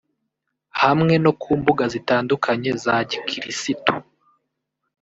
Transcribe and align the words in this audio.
hamwe 0.81 1.13
no 1.23 1.31
ku 1.41 1.49
mbuga 1.59 1.83
zitandukanye 1.93 2.69
za 2.83 2.95
gikirisitu 3.09 3.93